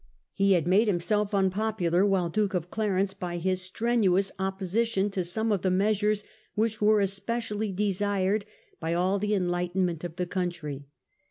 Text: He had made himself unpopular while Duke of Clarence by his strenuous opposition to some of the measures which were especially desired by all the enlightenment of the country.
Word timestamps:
He 0.33 0.53
had 0.53 0.65
made 0.65 0.87
himself 0.87 1.31
unpopular 1.31 2.03
while 2.07 2.27
Duke 2.27 2.55
of 2.55 2.71
Clarence 2.71 3.13
by 3.13 3.37
his 3.37 3.61
strenuous 3.61 4.31
opposition 4.39 5.11
to 5.11 5.23
some 5.23 5.51
of 5.51 5.61
the 5.61 5.69
measures 5.69 6.23
which 6.55 6.81
were 6.81 7.01
especially 7.01 7.71
desired 7.71 8.45
by 8.79 8.95
all 8.95 9.19
the 9.19 9.35
enlightenment 9.35 10.03
of 10.03 10.15
the 10.15 10.25
country. 10.25 10.87